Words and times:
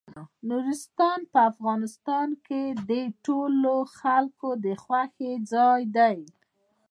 نورستان 0.49 1.19
په 1.31 1.39
افغانستان 1.51 2.29
کې 2.47 2.61
د 2.89 2.91
ټولو 3.25 3.75
خلکو 3.99 4.49
د 4.65 4.67
خوښې 4.83 5.31
ځای 5.53 5.81
دی. 5.97 6.17